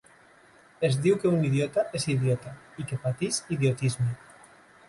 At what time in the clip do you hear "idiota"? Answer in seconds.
1.51-1.85, 2.15-2.57